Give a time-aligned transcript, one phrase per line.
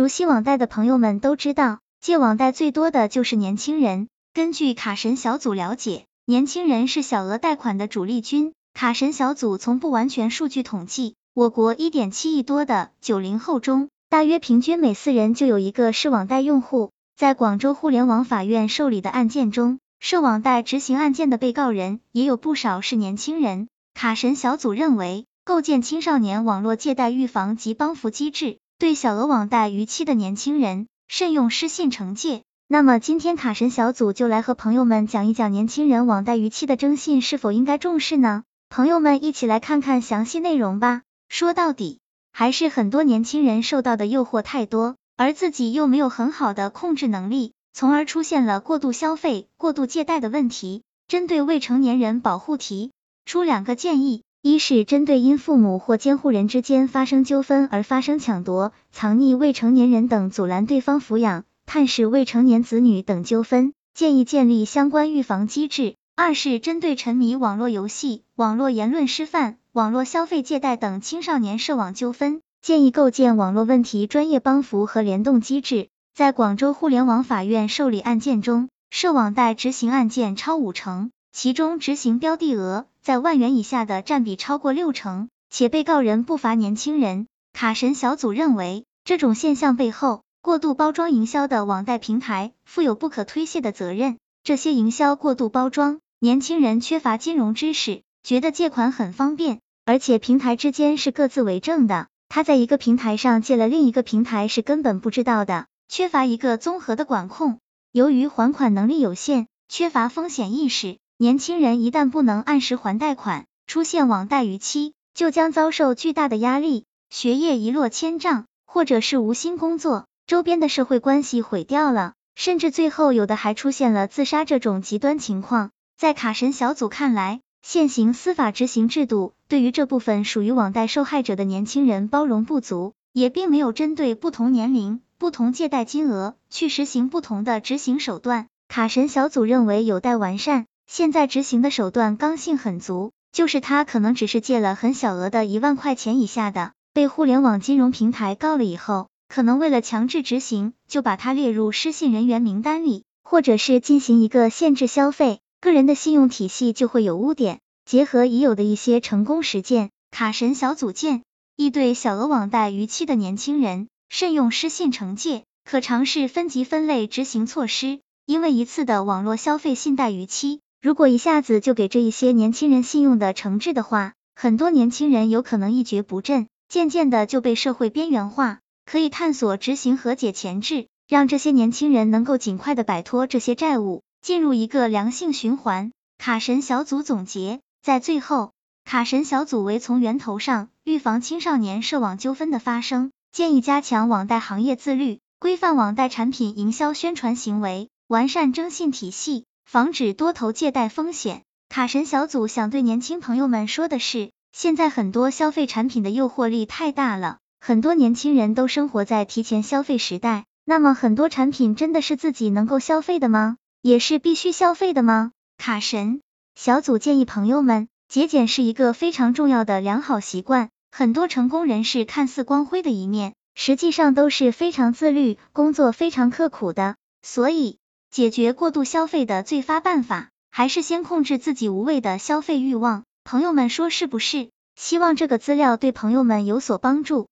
[0.00, 4.08] 熟悉网贷的朋友们都知道，借网贷最多的就是年轻人。
[4.32, 8.54] 根据卡神小组了解，年轻人是小额贷款的主力军。
[8.72, 16.92] 卡神小组从不完全数据统计，我国一点七亿多的九零后中，大约平均每四人就有一个是网贷用户。
[17.14, 23.68] 在广州互联网法院受理的案件中，涉网贷执行案件的被告人也有不少是年轻人。
[23.92, 28.56] 卡神小组认为，构建青少年网络借贷预防及帮扶机制。
[28.80, 32.44] 对小额网贷逾期的年轻人，慎用失信惩戒。
[32.66, 38.42] 那么今天卡神小组就来和朋友们讲一讲年轻人网贷逾期的征信是否应该重视呢？
[38.70, 41.02] 朋友们一起来看看详细内容吧。
[41.28, 42.00] 说到底，
[42.32, 50.84] 还是很多年轻人受到的诱惑太多，而自己又没有很好的控制能力，从而出现了过度消费、过度借贷的问题。
[51.06, 52.92] 针对未成年人保护提
[53.26, 54.22] 出两个建议。
[54.42, 65.94] 一是针对因父母或监护人之间发生纠纷而发生抢夺、藏匿未成年人等阻拦对方抚养、探视未成年子女等纠纷，建议建立相关预防机制。
[66.16, 75.88] 二是针对沉迷网络游戏、网络言论失范、网络消费借贷等青少年涉网纠纷，建议构建网络问题专业帮扶和联动机制。
[76.14, 82.86] 在广州互联网法院受理案件中，涉网贷执行案件超五成，其中执行标的额。
[83.02, 87.26] 在万元以下的占比超过六成，且被告人不乏年轻人。
[87.52, 94.18] 卡神小组认为，这种现象背后，过度包装营销的网贷平台负有不可推卸的责任。
[94.44, 107.58] 这些营销过度包装，年轻人缺乏金融知识，觉得借款很方便，而且平台之间是各自为政的，他在一个平台上借了另一个平台是根本不知道的，缺乏一个综合的管控。
[107.92, 110.98] 由于还款能力有限，缺乏风险意识。
[111.22, 125.72] 年轻人一旦不能按时还贷款，出现网贷逾期，就将遭受巨大的压力，学业一落千丈，或者是无心工作，周边的社会关系毁掉了，甚至最后有的还出现了自杀这种极端情况。
[125.98, 138.46] 在卡神小组看来，现行司法执行制度对于这部分属于网贷受害者的年轻人包容不足，也并没有针对不同年龄、不同借贷金额去实行不同的执行手段。
[138.68, 140.64] 卡神小组认为有待完善。
[140.92, 157.60] 现在执行的手段刚性很足，就是他可能只是借了很小额的一万块钱以下的，被互联网金融平台告了以后，可能为了强制执行，就把他列入失信人员名单里，或者是进行一个限制消费，个人的信用体系就会有污点。
[157.84, 161.22] 结合已有的一些成功实践，卡神小组建
[161.54, 170.60] 议对小额网贷逾期的年轻人，慎用失信惩戒，可尝试分级分类执行措施，因为一次的网络消费信贷逾期。
[170.82, 178.60] 如果一下子就给这一些年轻人信用的惩治的话，很多年轻人有可能一蹶不振，渐渐的就被社会边缘化。
[178.86, 185.92] 可以探索执行和解前置，让这些年轻人能够尽快的摆脱这些债务，进入一个良性循环。
[186.16, 188.52] 卡神小组总结，在最后，
[188.86, 199.44] 卡神小组为从源头上预防青少年涉网纠纷的发生，建议加强网贷行业自律，规范网贷产品营销宣传行为，完善征信体系。
[199.72, 201.44] 防止多头借贷风险。
[201.68, 210.44] 卡神小组想对年轻朋友们说的是，现在很多消费产品的诱惑力太大了，很多年轻人都生活在提前消费时代。
[210.64, 213.58] 那么很多产品真的是自己能够消费的吗？
[213.80, 215.30] 也是必须消费的吗？
[215.56, 216.20] 卡神
[216.56, 220.70] 小组建议朋友们，节俭是一个非常重要的良好习惯。
[220.90, 226.96] 很多成功人士看似光辉的一面，实际上都是非常自律、工作非常刻苦的。
[227.22, 227.78] 所以。
[228.10, 233.04] 解决过度消费的最发办法，还是先控制自己无谓的消费欲望。
[233.22, 234.50] 朋友们说是不是？
[234.74, 237.28] 希望这个资料对朋友们有所帮助。